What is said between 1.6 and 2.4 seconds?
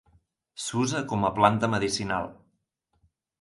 medicinal.